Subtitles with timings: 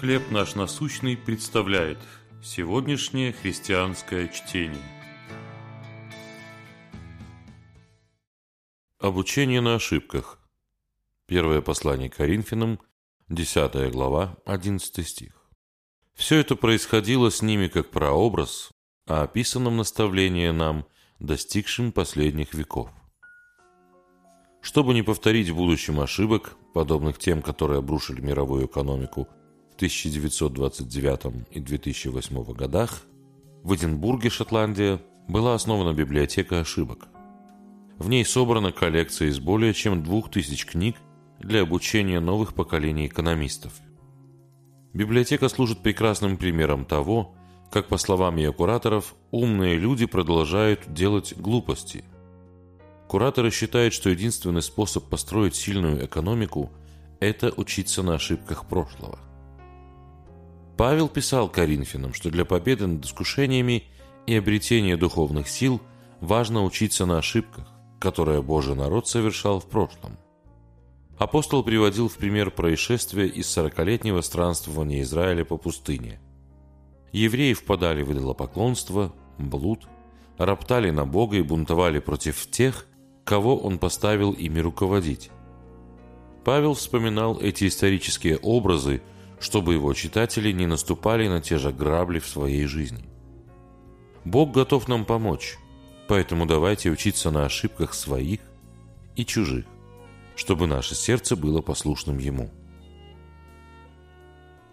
[0.00, 1.98] «Хлеб наш насущный» представляет
[2.42, 4.82] сегодняшнее христианское чтение.
[8.98, 10.38] Обучение на ошибках.
[11.24, 12.78] Первое послание Коринфянам,
[13.30, 15.32] 10 глава, 11 стих.
[16.12, 18.72] Все это происходило с ними как прообраз,
[19.06, 20.86] а описанном наставление нам,
[21.20, 22.90] достигшим последних веков.
[24.60, 29.26] Чтобы не повторить в будущем ошибок, подобных тем, которые обрушили мировую экономику–
[29.76, 33.02] 1929 и 2008 годах
[33.62, 37.08] в Эдинбурге, Шотландия, была основана библиотека ошибок.
[37.98, 40.96] В ней собрана коллекция из более чем двух тысяч книг
[41.40, 43.72] для обучения новых поколений экономистов.
[44.94, 47.34] Библиотека служит прекрасным примером того,
[47.70, 52.04] как, по словам ее кураторов, умные люди продолжают делать глупости.
[53.08, 56.72] Кураторы считают, что единственный способ построить сильную экономику–
[57.20, 59.18] это учиться на ошибках прошлого.
[60.76, 63.84] Павел писал Коринфянам, что для победы над искушениями
[64.26, 65.80] и обретения духовных сил
[66.20, 67.66] важно учиться на ошибках,
[67.98, 70.18] которые Божий народ совершал в прошлом.
[71.18, 76.20] Апостол приводил в пример происшествия из сорокалетнего странствования Израиля по пустыне.
[77.10, 79.88] Евреи впадали в идолопоклонство, блуд,
[80.36, 82.86] роптали на Бога и бунтовали против тех,
[83.24, 85.30] кого Он поставил ими руководить.
[86.44, 89.00] Павел вспоминал эти исторические образы–
[89.40, 93.04] чтобы его читатели не наступали на те же грабли в своей жизни.
[94.24, 95.58] Бог готов нам помочь,
[96.08, 98.40] поэтому давайте учиться на ошибках своих
[99.14, 99.66] и чужих,
[100.34, 102.50] чтобы наше сердце было послушным Ему.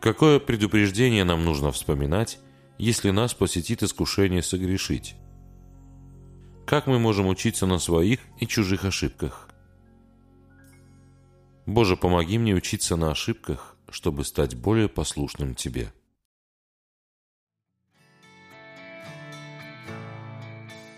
[0.00, 2.38] Какое предупреждение нам нужно вспоминать,
[2.78, 5.14] если нас посетит искушение согрешить?
[6.66, 9.48] Как мы можем учиться на своих и чужих ошибках?
[11.66, 15.92] Боже, помоги мне учиться на ошибках, чтобы стать более послушным Тебе.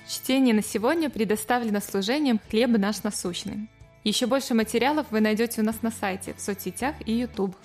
[0.09, 3.69] Чтение на сегодня предоставлено служением «Хлеб наш насущный».
[4.05, 7.57] Еще больше материалов вы найдете у нас на сайте, в соцсетях и YouTube.